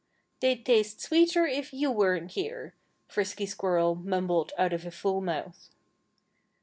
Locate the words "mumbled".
3.93-4.51